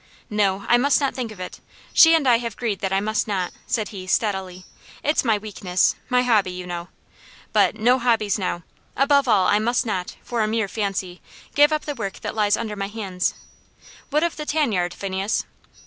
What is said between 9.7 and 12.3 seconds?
not, for a mere fancy, give up the work